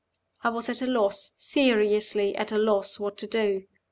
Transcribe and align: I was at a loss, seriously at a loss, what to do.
I 0.43 0.49
was 0.49 0.67
at 0.67 0.81
a 0.81 0.87
loss, 0.87 1.33
seriously 1.37 2.35
at 2.35 2.51
a 2.51 2.57
loss, 2.57 2.99
what 2.99 3.19
to 3.19 3.27
do. 3.27 3.67